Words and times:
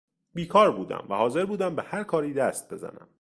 بیکار 0.33 0.71
بودم 0.71 1.05
و 1.09 1.15
حاضر 1.15 1.45
بودم 1.45 1.75
به 1.75 1.83
هرکاری 1.83 2.33
دست 2.33 2.73
بزنم. 2.73 3.07